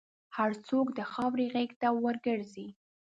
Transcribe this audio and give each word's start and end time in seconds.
هر 0.35 0.51
څوک 0.67 0.87
د 0.97 0.99
خاورې 1.11 1.45
غېږ 1.53 1.71
ته 1.81 1.87
ورګرځي. 2.03 2.67